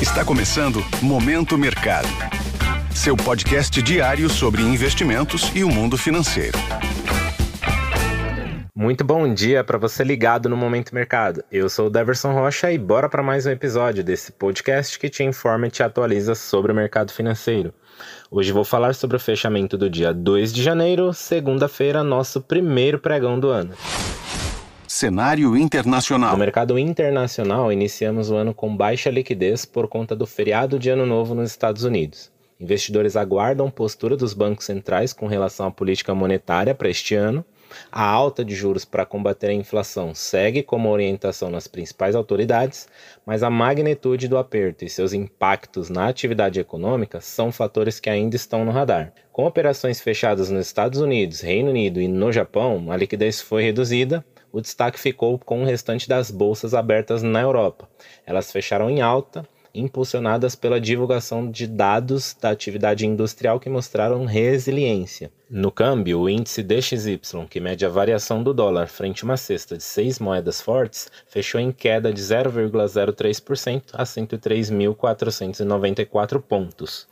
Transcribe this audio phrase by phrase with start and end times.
[0.00, 2.06] Está começando Momento Mercado.
[2.94, 6.58] Seu podcast diário sobre investimentos e o mundo financeiro.
[8.74, 11.42] Muito bom dia para você ligado no Momento Mercado.
[11.50, 15.24] Eu sou o Deverson Rocha e bora para mais um episódio desse podcast que te
[15.24, 17.72] informa e te atualiza sobre o mercado financeiro.
[18.30, 23.40] Hoje vou falar sobre o fechamento do dia 2 de janeiro, segunda-feira, nosso primeiro pregão
[23.40, 23.72] do ano.
[24.96, 26.32] Cenário internacional.
[26.32, 31.04] No mercado internacional, iniciamos o ano com baixa liquidez por conta do feriado de Ano
[31.04, 32.32] Novo nos Estados Unidos.
[32.58, 37.44] Investidores aguardam postura dos bancos centrais com relação à política monetária para este ano
[37.90, 42.88] a alta de juros para combater a inflação segue como orientação nas principais autoridades,
[43.24, 48.36] mas a magnitude do aperto e seus impactos na atividade econômica são fatores que ainda
[48.36, 49.12] estão no radar.
[49.32, 54.24] Com operações fechadas nos Estados Unidos, Reino Unido e no Japão, a liquidez foi reduzida,
[54.56, 57.86] o destaque ficou com o restante das bolsas abertas na Europa.
[58.24, 65.30] Elas fecharam em alta, impulsionadas pela divulgação de dados da atividade industrial que mostraram resiliência.
[65.50, 69.76] No câmbio, o índice DXY, que mede a variação do dólar frente a uma cesta
[69.76, 77.06] de seis moedas fortes, fechou em queda de 0,03% a 103.494 pontos.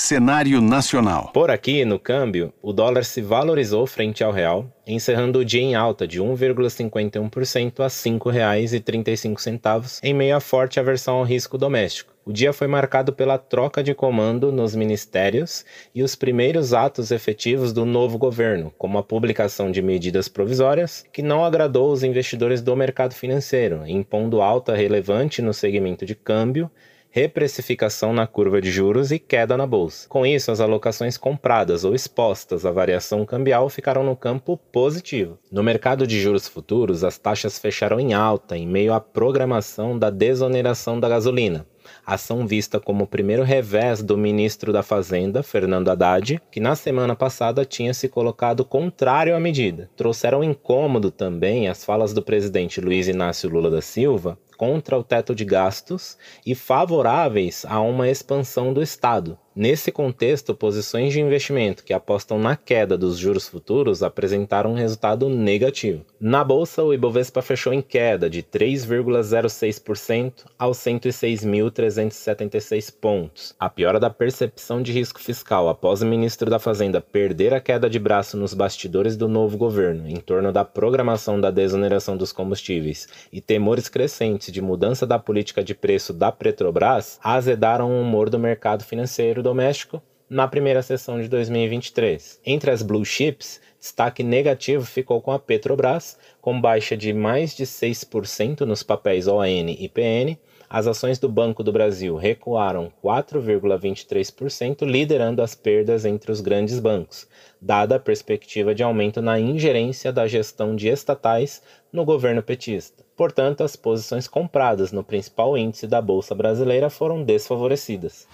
[0.00, 1.32] Cenário nacional.
[1.34, 5.74] Por aqui, no câmbio, o dólar se valorizou frente ao real, encerrando o dia em
[5.74, 12.14] alta de 1,51% a R$ 5,35, em meio à forte aversão ao risco doméstico.
[12.24, 17.72] O dia foi marcado pela troca de comando nos ministérios e os primeiros atos efetivos
[17.72, 22.76] do novo governo, como a publicação de medidas provisórias, que não agradou os investidores do
[22.76, 26.70] mercado financeiro, impondo alta relevante no segmento de câmbio
[27.10, 30.08] reprecificação na curva de juros e queda na bolsa.
[30.08, 35.38] Com isso, as alocações compradas ou expostas à variação cambial ficaram no campo positivo.
[35.50, 40.10] No mercado de juros futuros, as taxas fecharam em alta em meio à programação da
[40.10, 41.66] desoneração da gasolina
[42.04, 47.14] ação vista como o primeiro revés do ministro da Fazenda, Fernando Haddad, que na semana
[47.14, 49.90] passada tinha se colocado contrário à medida.
[49.96, 55.34] Trouxeram incômodo também as falas do presidente Luiz Inácio Lula da Silva, contra o teto
[55.34, 59.38] de gastos e favoráveis a uma expansão do Estado.
[59.60, 65.28] Nesse contexto, posições de investimento que apostam na queda dos juros futuros apresentaram um resultado
[65.28, 66.04] negativo.
[66.20, 73.52] Na bolsa, o Ibovespa fechou em queda de 3,06% aos 106.376 pontos.
[73.58, 77.90] A piora da percepção de risco fiscal após o ministro da Fazenda perder a queda
[77.90, 83.08] de braço nos bastidores do novo governo em torno da programação da desoneração dos combustíveis
[83.32, 88.38] e temores crescentes de mudança da política de preço da Petrobras azedaram o humor do
[88.38, 92.40] mercado financeiro doméstico na primeira sessão de 2023.
[92.44, 97.64] Entre as blue chips, destaque negativo ficou com a Petrobras, com baixa de mais de
[97.64, 100.36] 6% nos papéis ON e PN.
[100.68, 107.26] As ações do Banco do Brasil recuaram 4,23%, liderando as perdas entre os grandes bancos,
[107.58, 113.02] dada a perspectiva de aumento na ingerência da gestão de estatais no governo petista.
[113.16, 118.28] Portanto, as posições compradas no principal índice da Bolsa Brasileira foram desfavorecidas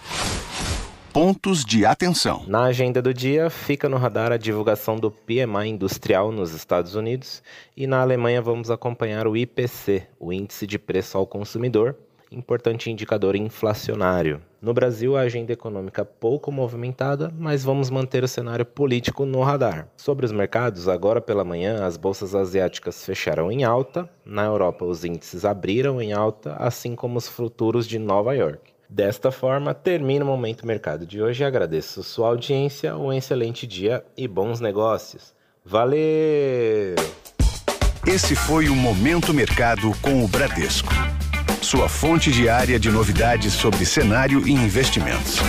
[1.15, 2.43] pontos de atenção.
[2.45, 7.41] Na agenda do dia, fica no radar a divulgação do PMI industrial nos Estados Unidos
[7.77, 11.95] e na Alemanha vamos acompanhar o IPC, o Índice de Preço ao Consumidor,
[12.29, 14.41] importante indicador inflacionário.
[14.61, 19.87] No Brasil, a agenda econômica pouco movimentada, mas vamos manter o cenário político no radar.
[19.95, 25.05] Sobre os mercados, agora pela manhã, as bolsas asiáticas fecharam em alta, na Europa, os
[25.05, 28.74] índices abriram em alta, assim como os futuros de Nova York.
[28.89, 31.43] Desta forma, termina o Momento Mercado de hoje.
[31.43, 35.33] Agradeço sua audiência, um excelente dia e bons negócios.
[35.63, 36.95] Valeu!
[38.05, 40.93] Esse foi o Momento Mercado com o Bradesco.
[41.61, 45.39] Sua fonte diária de novidades sobre cenário e investimentos.